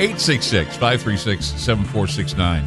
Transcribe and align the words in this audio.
866 0.00 0.76
536 0.76 1.44
7469. 1.44 2.62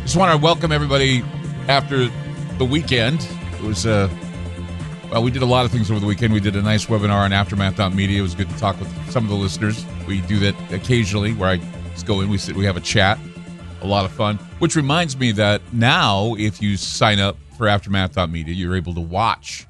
Just 0.00 0.16
want 0.16 0.32
to 0.32 0.42
welcome 0.42 0.72
everybody 0.72 1.22
after 1.68 2.08
the 2.56 2.64
weekend. 2.64 3.28
It 3.52 3.60
was, 3.60 3.84
uh, 3.84 4.08
well, 5.10 5.22
we 5.22 5.30
did 5.30 5.42
a 5.42 5.46
lot 5.46 5.66
of 5.66 5.70
things 5.70 5.90
over 5.90 6.00
the 6.00 6.06
weekend. 6.06 6.32
We 6.32 6.40
did 6.40 6.56
a 6.56 6.62
nice 6.62 6.86
webinar 6.86 7.22
on 7.22 7.30
Aftermath.media. 7.30 8.18
It 8.18 8.22
was 8.22 8.34
good 8.34 8.48
to 8.48 8.56
talk 8.56 8.80
with 8.80 8.88
some 9.10 9.24
of 9.24 9.28
the 9.28 9.36
listeners. 9.36 9.84
We 10.06 10.22
do 10.22 10.38
that 10.38 10.54
occasionally 10.72 11.34
where 11.34 11.50
I 11.50 11.56
just 11.92 12.06
go 12.06 12.22
in, 12.22 12.30
we 12.30 12.38
sit, 12.38 12.56
we 12.56 12.64
have 12.64 12.78
a 12.78 12.80
chat. 12.80 13.18
A 13.82 13.86
lot 13.86 14.06
of 14.06 14.12
fun. 14.12 14.38
Which 14.60 14.76
reminds 14.76 15.18
me 15.18 15.30
that 15.32 15.60
now, 15.74 16.34
if 16.38 16.62
you 16.62 16.78
sign 16.78 17.20
up 17.20 17.36
for 17.58 17.66
Aftermath.media, 17.66 18.54
you're 18.54 18.76
able 18.76 18.94
to 18.94 19.00
watch 19.02 19.66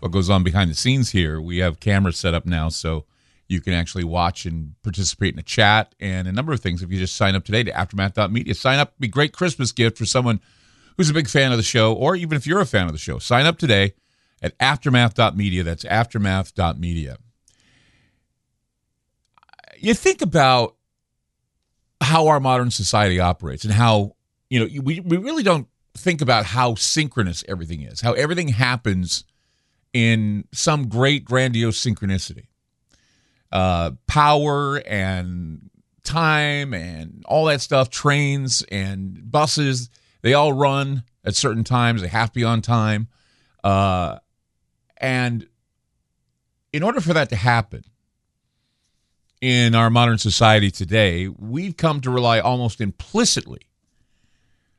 what 0.00 0.12
goes 0.12 0.28
on 0.28 0.42
behind 0.42 0.70
the 0.70 0.74
scenes 0.74 1.12
here. 1.12 1.40
We 1.40 1.58
have 1.58 1.80
cameras 1.80 2.18
set 2.18 2.34
up 2.34 2.44
now, 2.44 2.68
so 2.68 3.06
you 3.48 3.60
can 3.62 3.72
actually 3.72 4.04
watch 4.04 4.44
and 4.44 4.74
participate 4.82 5.32
in 5.32 5.38
a 5.38 5.42
chat 5.42 5.94
and 5.98 6.28
a 6.28 6.32
number 6.32 6.52
of 6.52 6.60
things 6.60 6.82
if 6.82 6.92
you 6.92 6.98
just 6.98 7.16
sign 7.16 7.34
up 7.34 7.44
today 7.44 7.62
to 7.62 7.72
Aftermath.media. 7.72 8.54
Sign 8.54 8.78
up, 8.78 8.92
be 9.00 9.08
great 9.08 9.32
Christmas 9.32 9.72
gift 9.72 9.96
for 9.96 10.04
someone 10.04 10.40
who's 10.96 11.08
a 11.08 11.14
big 11.14 11.28
fan 11.28 11.50
of 11.50 11.56
the 11.56 11.62
show, 11.62 11.94
or 11.94 12.14
even 12.14 12.36
if 12.36 12.46
you're 12.46 12.60
a 12.60 12.66
fan 12.66 12.86
of 12.86 12.92
the 12.92 12.98
show. 12.98 13.18
Sign 13.18 13.46
up 13.46 13.56
today 13.56 13.94
at 14.42 14.56
Aftermath.media. 14.58 15.62
That's 15.62 15.84
Aftermath.media. 15.84 17.16
You 19.78 19.94
think 19.94 20.20
about 20.20 20.76
how 22.02 22.26
our 22.26 22.40
modern 22.40 22.70
society 22.70 23.18
operates 23.18 23.64
and 23.64 23.72
how, 23.72 24.16
you 24.50 24.60
know, 24.60 24.82
we, 24.82 25.00
we 25.00 25.16
really 25.16 25.42
don't 25.42 25.68
think 25.96 26.20
about 26.20 26.44
how 26.44 26.74
synchronous 26.74 27.44
everything 27.48 27.82
is, 27.82 28.00
how 28.00 28.12
everything 28.12 28.48
happens 28.48 29.24
in 29.92 30.44
some 30.52 30.88
great 30.88 31.24
grandiose 31.24 31.82
synchronicity. 31.82 32.47
Uh, 33.50 33.92
power 34.06 34.76
and 34.86 35.70
time 36.04 36.74
and 36.74 37.22
all 37.26 37.46
that 37.46 37.60
stuff, 37.60 37.90
trains 37.90 38.62
and 38.70 39.30
buses, 39.30 39.90
they 40.22 40.34
all 40.34 40.52
run 40.52 41.02
at 41.24 41.34
certain 41.34 41.64
times. 41.64 42.02
They 42.02 42.08
have 42.08 42.30
to 42.32 42.34
be 42.34 42.44
on 42.44 42.62
time. 42.62 43.08
Uh, 43.64 44.18
and 44.98 45.46
in 46.72 46.82
order 46.82 47.00
for 47.00 47.12
that 47.14 47.30
to 47.30 47.36
happen 47.36 47.84
in 49.40 49.74
our 49.74 49.90
modern 49.90 50.18
society 50.18 50.70
today, 50.70 51.28
we've 51.28 51.76
come 51.76 52.00
to 52.00 52.10
rely 52.10 52.40
almost 52.40 52.80
implicitly 52.80 53.62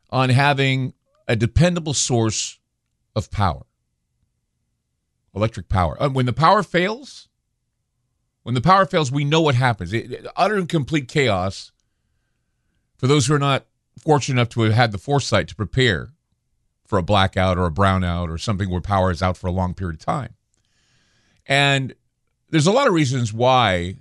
on 0.09 0.29
having 0.29 0.93
a 1.27 1.35
dependable 1.35 1.93
source 1.93 2.59
of 3.15 3.31
power 3.31 3.63
electric 5.35 5.69
power. 5.69 6.01
Uh, 6.01 6.09
when 6.09 6.25
the 6.25 6.33
power 6.33 6.63
fails, 6.63 7.28
when 8.43 8.55
the 8.55 8.61
power 8.61 8.85
fails, 8.85 9.11
we 9.11 9.25
know 9.25 9.41
what 9.41 9.55
happens. 9.55 9.93
It, 9.93 10.11
it, 10.11 10.27
utter 10.35 10.55
and 10.55 10.69
complete 10.69 11.07
chaos. 11.07 11.71
For 12.97 13.07
those 13.07 13.27
who 13.27 13.33
are 13.33 13.39
not 13.39 13.65
fortunate 13.97 14.41
enough 14.41 14.49
to 14.49 14.61
have 14.61 14.73
had 14.73 14.91
the 14.91 14.97
foresight 14.97 15.47
to 15.49 15.55
prepare 15.55 16.09
for 16.85 16.97
a 16.97 17.03
blackout 17.03 17.57
or 17.57 17.65
a 17.65 17.71
brownout 17.71 18.29
or 18.29 18.37
something 18.37 18.69
where 18.69 18.81
power 18.81 19.11
is 19.11 19.21
out 19.21 19.37
for 19.37 19.47
a 19.47 19.51
long 19.51 19.73
period 19.73 19.99
of 19.99 20.05
time. 20.05 20.35
And 21.45 21.93
there's 22.49 22.67
a 22.67 22.71
lot 22.71 22.87
of 22.87 22.93
reasons 22.93 23.31
why 23.31 23.95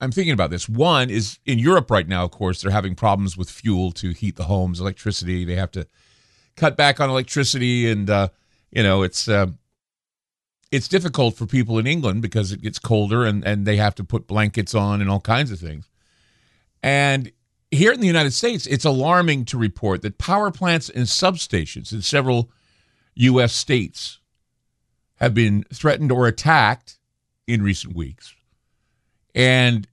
I'm 0.00 0.12
thinking 0.12 0.32
about 0.32 0.50
this. 0.50 0.68
One 0.68 1.10
is 1.10 1.38
in 1.46 1.58
Europe 1.58 1.90
right 1.90 2.06
now, 2.06 2.24
of 2.24 2.30
course, 2.30 2.62
they're 2.62 2.70
having 2.70 2.94
problems 2.94 3.36
with 3.36 3.50
fuel 3.50 3.92
to 3.92 4.10
heat 4.10 4.36
the 4.36 4.44
homes, 4.44 4.80
electricity. 4.80 5.44
They 5.44 5.56
have 5.56 5.70
to 5.72 5.86
cut 6.56 6.76
back 6.76 7.00
on 7.00 7.08
electricity, 7.08 7.90
and 7.90 8.08
uh, 8.08 8.28
you 8.70 8.82
know 8.82 9.02
it's 9.02 9.28
uh, 9.28 9.48
it's 10.76 10.88
difficult 10.88 11.36
for 11.36 11.46
people 11.46 11.78
in 11.78 11.86
England 11.86 12.22
because 12.22 12.52
it 12.52 12.62
gets 12.62 12.78
colder 12.78 13.24
and 13.24 13.44
and 13.44 13.66
they 13.66 13.76
have 13.76 13.94
to 13.96 14.04
put 14.04 14.26
blankets 14.26 14.74
on 14.74 15.00
and 15.00 15.10
all 15.10 15.20
kinds 15.20 15.50
of 15.50 15.58
things. 15.58 15.88
And 16.82 17.32
here 17.70 17.92
in 17.92 18.00
the 18.00 18.06
United 18.06 18.32
States, 18.32 18.66
it's 18.66 18.84
alarming 18.84 19.46
to 19.46 19.58
report 19.58 20.02
that 20.02 20.18
power 20.18 20.50
plants 20.50 20.88
and 20.88 21.06
substations 21.06 21.92
in 21.92 22.02
several 22.02 22.50
U.S. 23.14 23.54
states 23.54 24.20
have 25.16 25.34
been 25.34 25.64
threatened 25.72 26.12
or 26.12 26.26
attacked 26.26 26.98
in 27.46 27.62
recent 27.62 27.96
weeks. 27.96 28.34
And 29.34 29.88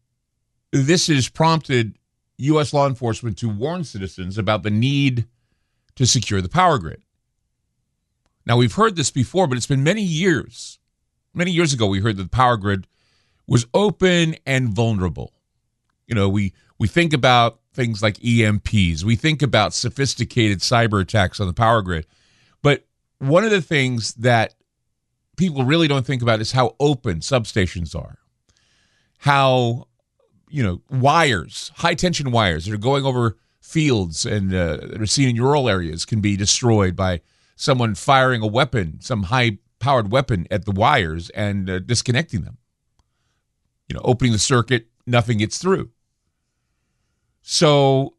this 0.71 1.07
has 1.07 1.29
prompted 1.29 1.97
U.S. 2.37 2.73
law 2.73 2.87
enforcement 2.87 3.37
to 3.39 3.49
warn 3.49 3.83
citizens 3.83 4.37
about 4.37 4.63
the 4.63 4.71
need 4.71 5.25
to 5.95 6.05
secure 6.05 6.41
the 6.41 6.49
power 6.49 6.77
grid. 6.77 7.02
Now, 8.45 8.57
we've 8.57 8.73
heard 8.73 8.95
this 8.95 9.11
before, 9.11 9.47
but 9.47 9.57
it's 9.57 9.67
been 9.67 9.83
many 9.83 10.01
years. 10.01 10.79
Many 11.33 11.51
years 11.51 11.73
ago, 11.73 11.87
we 11.87 11.99
heard 11.99 12.17
that 12.17 12.23
the 12.23 12.29
power 12.29 12.57
grid 12.57 12.87
was 13.47 13.65
open 13.73 14.35
and 14.45 14.69
vulnerable. 14.69 15.33
You 16.07 16.15
know, 16.15 16.29
we, 16.29 16.53
we 16.77 16.87
think 16.87 17.13
about 17.13 17.59
things 17.73 18.03
like 18.03 18.17
EMPs, 18.19 19.03
we 19.03 19.15
think 19.15 19.41
about 19.41 19.73
sophisticated 19.73 20.59
cyber 20.59 21.01
attacks 21.01 21.39
on 21.39 21.47
the 21.47 21.53
power 21.53 21.81
grid. 21.81 22.05
But 22.61 22.85
one 23.17 23.43
of 23.43 23.51
the 23.51 23.61
things 23.61 24.13
that 24.15 24.53
people 25.37 25.65
really 25.65 25.87
don't 25.87 26.05
think 26.05 26.21
about 26.21 26.39
is 26.39 26.51
how 26.51 26.75
open 26.79 27.19
substations 27.19 27.95
are 27.95 28.19
how 29.23 29.87
you 30.49 30.61
know 30.61 30.81
wires, 30.89 31.71
high 31.77 31.93
tension 31.93 32.29
wires 32.29 32.65
that 32.65 32.73
are 32.73 32.77
going 32.77 33.05
over 33.05 33.37
fields 33.61 34.25
and 34.25 34.53
uh, 34.53 34.75
that 34.75 35.01
are 35.01 35.05
seen 35.05 35.29
in 35.29 35.41
rural 35.41 35.69
areas 35.69 36.03
can 36.03 36.19
be 36.19 36.35
destroyed 36.35 36.93
by 36.93 37.21
someone 37.63 37.95
firing 37.95 38.41
a 38.41 38.47
weapon, 38.47 38.99
some 38.99 39.23
high 39.23 39.57
powered 39.79 40.11
weapon 40.11 40.45
at 40.51 40.65
the 40.65 40.71
wires 40.71 41.29
and 41.29 41.69
uh, 41.69 41.79
disconnecting 41.79 42.41
them. 42.41 42.57
You 43.87 43.95
know, 43.95 44.01
opening 44.03 44.33
the 44.33 44.39
circuit, 44.39 44.87
nothing 45.07 45.37
gets 45.37 45.57
through. 45.57 45.89
So, 47.41 48.15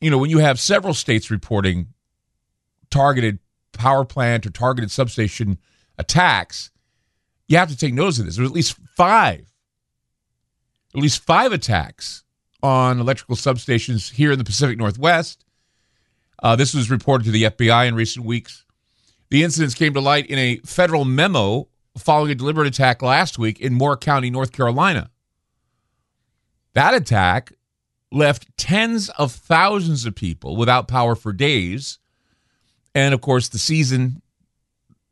you 0.00 0.10
know, 0.10 0.18
when 0.18 0.30
you 0.30 0.38
have 0.38 0.60
several 0.60 0.94
states 0.94 1.30
reporting 1.30 1.88
targeted 2.90 3.38
power 3.72 4.04
plant 4.04 4.44
or 4.44 4.50
targeted 4.50 4.90
substation 4.90 5.58
attacks, 5.98 6.70
you 7.48 7.56
have 7.56 7.70
to 7.70 7.76
take 7.76 7.94
notice 7.94 8.18
of 8.18 8.26
this. 8.26 8.36
There's 8.36 8.48
at 8.48 8.54
least 8.54 8.76
five 8.96 9.46
at 10.94 11.00
least 11.00 11.24
five 11.24 11.52
attacks 11.52 12.24
on 12.62 13.00
electrical 13.00 13.36
substations 13.36 14.12
here 14.12 14.32
in 14.32 14.38
the 14.38 14.44
Pacific 14.44 14.76
Northwest. 14.76 15.44
Uh, 16.42 16.56
this 16.56 16.74
was 16.74 16.90
reported 16.90 17.24
to 17.24 17.30
the 17.30 17.44
FBI 17.44 17.88
in 17.88 17.94
recent 17.94 18.26
weeks. 18.26 18.66
The 19.32 19.44
incidents 19.44 19.74
came 19.74 19.94
to 19.94 20.00
light 20.02 20.26
in 20.26 20.38
a 20.38 20.58
federal 20.58 21.06
memo 21.06 21.66
following 21.96 22.30
a 22.30 22.34
deliberate 22.34 22.66
attack 22.66 23.00
last 23.00 23.38
week 23.38 23.60
in 23.60 23.72
Moore 23.72 23.96
County, 23.96 24.28
North 24.28 24.52
Carolina, 24.52 25.10
That 26.74 26.92
attack 26.92 27.54
left 28.10 28.54
tens 28.58 29.08
of 29.08 29.32
thousands 29.32 30.04
of 30.04 30.14
people 30.14 30.54
without 30.54 30.86
power 30.86 31.14
for 31.14 31.32
days. 31.32 31.98
And 32.94 33.14
of 33.14 33.22
course, 33.22 33.48
the 33.48 33.58
season, 33.58 34.20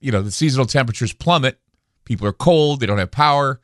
you 0.01 0.13
know, 0.13 0.21
the 0.21 0.31
seasonal 0.31 0.67
temperatures 0.67 1.15
plummet. 1.15 1.59
People 2.05 2.27
are 2.27 2.35
cold, 2.35 2.81
they 2.81 2.87
don't 2.87 2.99
have 2.99 3.11
power. 3.11 3.63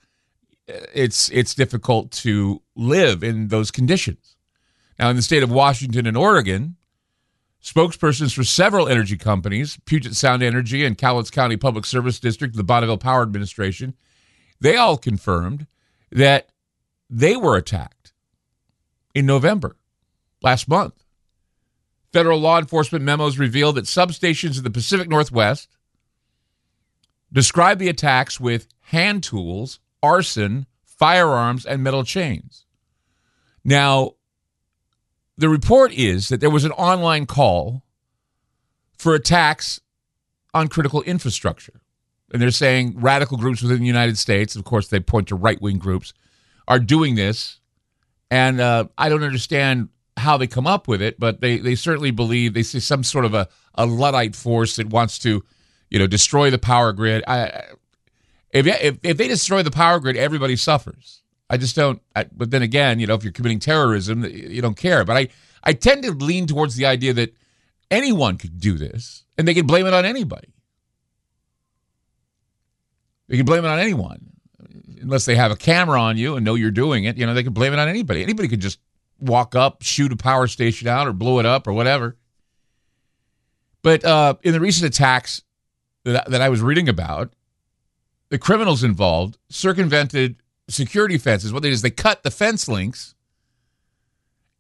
It's 0.67 1.29
it's 1.35 1.55
difficult 1.55 2.13
to 2.13 2.63
live 2.75 3.23
in 3.23 3.49
those 3.49 3.71
conditions. 3.71 4.37
Now, 4.99 5.11
in 5.11 5.17
the 5.17 5.23
state 5.23 5.43
of 5.43 5.51
Washington 5.51 6.07
and 6.07 6.17
Oregon, 6.17 6.77
spokespersons 7.67 8.33
for 8.33 8.45
several 8.45 8.89
energy 8.89 9.17
companies, 9.17 9.77
Puget 9.87 10.15
Sound 10.15 10.41
Energy 10.41 10.85
and 10.85 10.97
Cowlitz 10.97 11.33
County 11.33 11.57
Public 11.57 11.85
Service 11.85 12.21
District, 12.21 12.55
the 12.55 12.63
Bonneville 12.63 12.97
Power 12.97 13.23
Administration, 13.23 13.95
they 14.61 14.77
all 14.77 14.97
confirmed 14.97 15.67
that 16.13 16.51
they 17.11 17.37
were 17.37 17.57
attacked 17.57 18.13
in 19.15 19.27
November 19.27 19.77
last 20.43 20.69
month. 20.69 21.05
Federal 22.13 22.39
law 22.39 22.59
enforcement 22.59 23.05
memos 23.05 23.37
reveal 23.37 23.73
that 23.73 23.85
substations 23.87 24.57
in 24.57 24.63
the 24.65 24.71
Pacific 24.71 25.09
Northwest 25.09 25.69
describe 27.33 27.81
the 27.81 27.89
attacks 27.89 28.39
with 28.39 28.69
hand 28.81 29.25
tools, 29.25 29.81
arson, 30.03 30.67
firearms, 30.85 31.67
and 31.67 31.83
metal 31.83 32.05
chains. 32.05 32.65
Now, 33.65 34.13
the 35.37 35.49
report 35.49 35.93
is 35.93 36.29
that 36.29 36.41
there 36.41 36.51
was 36.51 36.65
an 36.65 36.73
online 36.73 37.27
call 37.27 37.83
for 38.97 39.15
attacks 39.15 39.81
on 40.55 40.69
critical 40.69 41.03
infrastructure. 41.03 41.81
And 42.33 42.43
they're 42.43 42.51
saying 42.51 42.99
radical 42.99 43.37
groups 43.37 43.63
within 43.63 43.81
the 43.81 43.87
United 43.87 44.19
States, 44.19 44.57
of 44.57 44.65
course, 44.65 44.89
they 44.89 45.01
point 45.01 45.29
to 45.29 45.37
right 45.37 45.61
wing 45.61 45.79
groups, 45.79 46.13
are 46.67 46.79
doing 46.79 47.15
this. 47.15 47.61
And 48.31 48.61
uh, 48.61 48.87
I 48.99 49.09
don't 49.09 49.23
understand 49.23 49.91
how 50.17 50.37
they 50.37 50.47
come 50.47 50.67
up 50.67 50.89
with 50.89 51.03
it, 51.03 51.21
but 51.21 51.41
they, 51.41 51.59
they 51.59 51.75
certainly 51.75 52.11
believe 52.11 52.55
they 52.55 52.63
see 52.63 52.81
some 52.81 53.05
sort 53.05 53.25
of 53.25 53.35
a, 53.35 53.49
a 53.75 53.87
Luddite 53.87 54.35
force 54.35 54.77
that 54.77 54.89
wants 54.89 55.19
to, 55.21 55.45
you 55.91 55.99
know, 55.99 56.07
destroy 56.07 56.51
the 56.51 56.59
power 56.59 56.93
grid. 56.93 57.23
I, 57.29 57.63
if, 58.51 58.67
if, 58.67 58.99
if 59.03 59.17
they 59.19 59.29
destroy 59.29 59.63
the 59.63 59.71
power 59.71 60.01
grid, 60.01 60.17
everybody 60.17 60.57
suffers. 60.57 61.23
I 61.49 61.57
just 61.57 61.77
don't. 61.77 62.03
I, 62.15 62.25
but 62.25 62.51
then 62.51 62.63
again, 62.63 62.99
you 62.99 63.07
know, 63.07 63.15
if 63.15 63.23
you're 63.23 63.33
committing 63.33 63.61
terrorism, 63.61 64.25
you 64.25 64.61
don't 64.61 64.77
care. 64.77 65.05
But 65.05 65.17
I, 65.17 65.29
I 65.63 65.73
tend 65.73 66.03
to 66.05 66.13
lean 66.13 66.47
towards 66.47 66.77
the 66.77 66.87
idea 66.87 67.13
that 67.15 67.35
anyone 67.91 68.37
could 68.37 68.59
do 68.61 68.77
this 68.77 69.25
and 69.39 69.47
they 69.47 69.55
can 69.55 69.67
blame 69.67 69.87
it 69.87 69.95
on 69.95 70.05
anybody. 70.05 70.49
They 73.29 73.37
can 73.37 73.47
blame 73.47 73.65
it 73.65 73.69
on 73.69 73.79
anyone. 73.79 74.33
Unless 75.01 75.25
they 75.25 75.37
have 75.37 75.51
a 75.51 75.57
camera 75.57 76.01
on 76.01 76.17
you 76.17 76.37
and 76.37 76.45
know 76.45 76.55
you're 76.55 76.71
doing 76.71 77.05
it, 77.05 77.17
you 77.17 77.27
know, 77.27 77.35
they 77.35 77.43
can 77.43 77.53
blame 77.53 77.73
it 77.73 77.79
on 77.79 77.89
anybody. 77.89 78.23
Anybody 78.23 78.49
could 78.49 78.61
just 78.61 78.81
walk 79.21 79.55
up, 79.55 79.83
shoot 79.83 80.13
a 80.13 80.17
power 80.17 80.47
station 80.47 80.89
out, 80.89 81.07
or 81.07 81.13
blow 81.13 81.39
it 81.39 81.47
up, 81.47 81.67
or 81.67 81.73
whatever. 81.73 82.17
But 83.83 84.05
uh, 84.05 84.35
in 84.43 84.53
the 84.53 84.61
recent 84.61 84.87
attacks 84.87 85.43
that, 86.05 86.29
that 86.31 86.41
I 86.41 86.49
was 86.49 86.61
reading 86.61 86.89
about, 86.89 87.35
the 88.31 88.39
criminals 88.39 88.83
involved 88.83 89.39
circumvented 89.49 90.37
security 90.69 91.19
fences. 91.19 91.53
What 91.53 91.63
they 91.63 91.69
did 91.69 91.75
is 91.75 91.83
they 91.83 91.91
cut 91.91 92.23
the 92.23 92.31
fence 92.31 92.69
links 92.69 93.15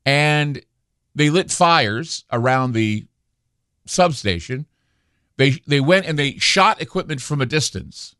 and 0.04 0.60
they 1.14 1.30
lit 1.30 1.50
fires 1.50 2.24
around 2.30 2.72
the 2.72 3.06
substation. 3.86 4.66
They 5.36 5.62
they 5.66 5.80
went 5.80 6.06
and 6.06 6.18
they 6.18 6.38
shot 6.38 6.80
equipment 6.80 7.20
from 7.20 7.40
a 7.40 7.46
distance 7.46 8.16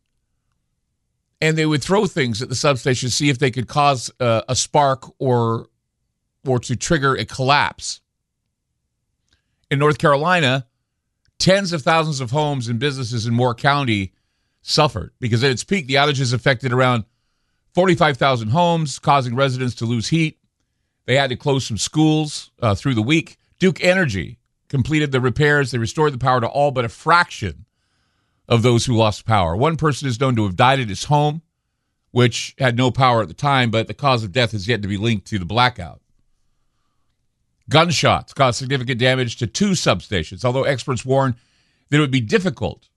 and 1.41 1.57
they 1.57 1.65
would 1.65 1.83
throw 1.83 2.05
things 2.05 2.41
at 2.41 2.49
the 2.49 2.55
substation, 2.55 3.09
to 3.09 3.15
see 3.15 3.29
if 3.29 3.39
they 3.39 3.51
could 3.51 3.67
cause 3.67 4.11
uh, 4.19 4.41
a 4.47 4.55
spark 4.55 5.05
or 5.19 5.67
or 6.45 6.59
to 6.59 6.75
trigger 6.75 7.15
a 7.15 7.25
collapse. 7.25 8.01
In 9.69 9.79
North 9.79 9.97
Carolina, 9.97 10.65
tens 11.39 11.73
of 11.73 11.81
thousands 11.81 12.21
of 12.21 12.31
homes 12.31 12.67
and 12.67 12.79
businesses 12.79 13.25
in 13.25 13.33
Moore 13.33 13.53
County 13.53 14.13
suffered 14.61 15.11
because 15.19 15.43
at 15.43 15.51
its 15.51 15.63
peak, 15.63 15.87
the 15.87 15.95
outages 15.95 16.33
affected 16.33 16.71
around 16.71 17.03
45,000 17.73 18.49
homes, 18.49 18.99
causing 18.99 19.35
residents 19.35 19.75
to 19.75 19.85
lose 19.85 20.07
heat. 20.07 20.39
They 21.05 21.15
had 21.15 21.29
to 21.29 21.35
close 21.35 21.65
some 21.65 21.77
schools 21.77 22.51
uh, 22.61 22.75
through 22.75 22.95
the 22.95 23.01
week. 23.01 23.37
Duke 23.59 23.83
Energy 23.83 24.39
completed 24.67 25.11
the 25.11 25.21
repairs. 25.21 25.71
They 25.71 25.77
restored 25.77 26.13
the 26.13 26.17
power 26.17 26.41
to 26.41 26.47
all 26.47 26.71
but 26.71 26.85
a 26.85 26.89
fraction 26.89 27.65
of 28.47 28.61
those 28.61 28.85
who 28.85 28.95
lost 28.95 29.25
power. 29.25 29.55
One 29.55 29.77
person 29.77 30.07
is 30.07 30.19
known 30.19 30.35
to 30.35 30.43
have 30.43 30.55
died 30.55 30.79
at 30.79 30.89
his 30.89 31.05
home, 31.05 31.41
which 32.11 32.55
had 32.57 32.77
no 32.77 32.91
power 32.91 33.21
at 33.21 33.27
the 33.27 33.33
time, 33.33 33.71
but 33.71 33.87
the 33.87 33.93
cause 33.93 34.23
of 34.23 34.31
death 34.31 34.53
is 34.53 34.67
yet 34.67 34.81
to 34.81 34.87
be 34.87 34.97
linked 34.97 35.27
to 35.27 35.39
the 35.39 35.45
blackout. 35.45 36.01
Gunshots 37.69 38.33
caused 38.33 38.59
significant 38.59 38.99
damage 38.99 39.35
to 39.37 39.47
two 39.47 39.71
substations, 39.71 40.45
although 40.45 40.63
experts 40.63 41.05
warn 41.05 41.35
that 41.89 41.97
it 41.97 41.99
would 41.99 42.11
be 42.11 42.21
difficult 42.21 42.87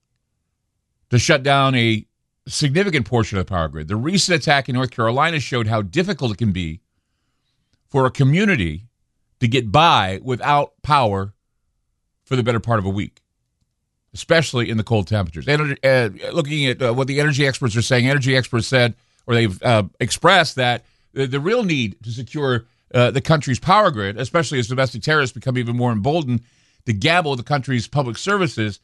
to 1.09 1.19
shut 1.19 1.43
down 1.43 1.75
a 1.75 2.05
significant 2.47 3.05
portion 3.05 3.37
of 3.37 3.45
the 3.45 3.49
power 3.49 3.67
grid. 3.67 3.87
The 3.87 3.95
recent 3.95 4.41
attack 4.41 4.67
in 4.67 4.75
North 4.75 4.91
Carolina 4.91 5.39
showed 5.39 5.67
how 5.67 5.81
difficult 5.81 6.31
it 6.31 6.37
can 6.37 6.51
be 6.51 6.81
for 7.87 8.05
a 8.05 8.11
community 8.11 8.87
to 9.39 9.47
get 9.47 9.71
by 9.71 10.19
without 10.23 10.73
power 10.81 11.33
for 12.23 12.35
the 12.35 12.43
better 12.43 12.59
part 12.59 12.79
of 12.79 12.85
a 12.85 12.89
week 12.89 13.21
especially 14.13 14.69
in 14.69 14.77
the 14.77 14.83
cold 14.83 15.07
temperatures. 15.07 15.47
And 15.47 15.77
uh, 15.83 16.09
looking 16.31 16.65
at 16.65 16.81
uh, 16.81 16.93
what 16.93 17.07
the 17.07 17.19
energy 17.19 17.47
experts 17.47 17.75
are 17.75 17.81
saying, 17.81 18.07
energy 18.07 18.35
experts 18.35 18.67
said, 18.67 18.95
or 19.25 19.35
they've 19.35 19.63
uh, 19.63 19.83
expressed 19.99 20.55
that 20.57 20.83
the, 21.13 21.27
the, 21.27 21.39
real 21.39 21.63
need 21.63 22.01
to 22.03 22.11
secure 22.11 22.65
uh, 22.93 23.11
the 23.11 23.21
country's 23.21 23.59
power 23.59 23.91
grid, 23.91 24.19
especially 24.19 24.59
as 24.59 24.67
domestic 24.67 25.01
terrorists 25.01 25.33
become 25.33 25.57
even 25.57 25.77
more 25.77 25.91
emboldened 25.91 26.41
to 26.85 26.93
gabble 26.93 27.35
the 27.35 27.43
country's 27.43 27.87
public 27.87 28.17
services. 28.17 28.79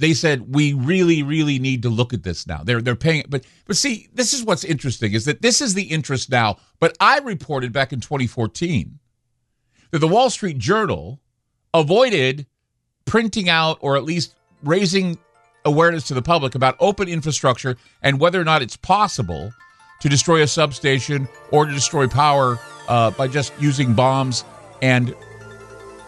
They 0.00 0.14
said 0.14 0.54
we 0.54 0.72
really, 0.72 1.22
really 1.22 1.58
need 1.58 1.82
to 1.82 1.90
look 1.90 2.14
at 2.14 2.22
this 2.22 2.46
now. 2.46 2.62
They're 2.64 2.80
they're 2.80 2.96
paying, 2.96 3.24
but 3.28 3.44
but 3.66 3.76
see, 3.76 4.08
this 4.14 4.32
is 4.32 4.42
what's 4.42 4.64
interesting 4.64 5.12
is 5.12 5.26
that 5.26 5.42
this 5.42 5.60
is 5.60 5.74
the 5.74 5.82
interest 5.82 6.30
now. 6.30 6.56
But 6.78 6.96
I 7.00 7.18
reported 7.18 7.72
back 7.72 7.92
in 7.92 8.00
2014 8.00 8.98
that 9.90 9.98
the 9.98 10.08
Wall 10.08 10.30
Street 10.30 10.56
Journal 10.56 11.20
avoided 11.74 12.46
printing 13.04 13.50
out 13.50 13.76
or 13.82 13.96
at 13.96 14.04
least 14.04 14.34
raising 14.64 15.18
awareness 15.66 16.04
to 16.04 16.14
the 16.14 16.22
public 16.22 16.54
about 16.54 16.76
open 16.80 17.06
infrastructure 17.06 17.76
and 18.02 18.18
whether 18.18 18.40
or 18.40 18.44
not 18.44 18.62
it's 18.62 18.76
possible 18.76 19.52
to 20.00 20.08
destroy 20.08 20.40
a 20.40 20.46
substation 20.46 21.28
or 21.50 21.66
to 21.66 21.72
destroy 21.72 22.08
power 22.08 22.58
uh, 22.88 23.10
by 23.10 23.28
just 23.28 23.52
using 23.60 23.92
bombs 23.92 24.44
and 24.80 25.14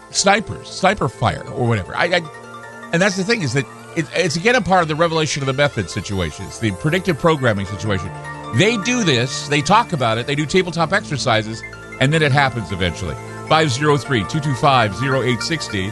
snipers, 0.09 0.67
sniper 0.67 1.07
fire 1.07 1.47
or 1.49 1.67
whatever. 1.67 1.95
I, 1.95 2.05
I 2.05 2.89
and 2.91 3.01
that's 3.01 3.17
the 3.17 3.23
thing 3.23 3.43
is 3.43 3.53
that 3.53 3.65
it, 3.95 4.05
it's 4.13 4.35
again 4.35 4.55
a 4.55 4.61
part 4.61 4.81
of 4.81 4.87
the 4.87 4.95
revelation 4.95 5.41
of 5.41 5.47
the 5.47 5.53
method 5.53 5.89
situation. 5.89 6.45
It's 6.45 6.59
the 6.59 6.71
predictive 6.71 7.17
programming 7.17 7.65
situation. 7.65 8.11
They 8.55 8.77
do 8.77 9.03
this, 9.03 9.47
they 9.47 9.61
talk 9.61 9.93
about 9.93 10.17
it, 10.17 10.27
they 10.27 10.35
do 10.35 10.45
tabletop 10.45 10.93
exercises, 10.93 11.61
and 11.99 12.13
then 12.13 12.21
it 12.21 12.31
happens 12.31 12.71
eventually. 12.71 13.15
503 13.49 14.19
225 14.21 14.93
0860 15.03 15.87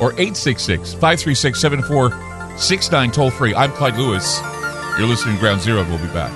or 0.00 0.12
866 0.12 0.92
536 0.94 1.60
7469 1.60 3.10
toll 3.10 3.30
free. 3.30 3.54
I'm 3.54 3.72
Clyde 3.72 3.96
Lewis. 3.96 4.40
You're 4.98 5.08
listening 5.08 5.36
to 5.36 5.40
Ground 5.40 5.60
Zero. 5.60 5.84
We'll 5.84 5.98
be 5.98 6.06
back. 6.08 6.32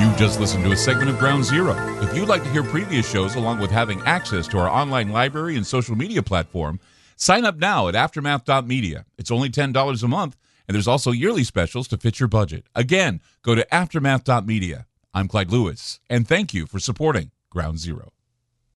You 0.00 0.10
just 0.16 0.40
listened 0.40 0.64
to 0.64 0.72
a 0.72 0.76
segment 0.76 1.10
of 1.10 1.18
Ground 1.18 1.44
Zero. 1.44 1.74
If 2.02 2.16
you'd 2.16 2.28
like 2.28 2.42
to 2.44 2.50
hear 2.50 2.62
previous 2.62 3.08
shows 3.08 3.34
along 3.34 3.60
with 3.60 3.70
having 3.70 4.00
access 4.02 4.48
to 4.48 4.58
our 4.58 4.68
online 4.68 5.10
library 5.10 5.56
and 5.56 5.66
social 5.66 5.96
media 5.96 6.22
platform, 6.22 6.80
sign 7.16 7.44
up 7.44 7.56
now 7.56 7.88
at 7.88 7.94
aftermath.media. 7.94 9.04
It's 9.18 9.30
only 9.30 9.50
$10 9.50 10.02
a 10.02 10.08
month, 10.08 10.36
and 10.66 10.74
there's 10.74 10.88
also 10.88 11.10
yearly 11.10 11.44
specials 11.44 11.88
to 11.88 11.96
fit 11.96 12.20
your 12.20 12.28
budget. 12.28 12.66
Again, 12.74 13.20
go 13.42 13.54
to 13.54 13.74
aftermath.media. 13.74 14.86
I'm 15.14 15.28
Clyde 15.28 15.50
Lewis, 15.50 16.00
and 16.08 16.26
thank 16.26 16.54
you 16.54 16.66
for 16.66 16.78
supporting 16.78 17.30
Ground 17.50 17.78
Zero. 17.78 18.12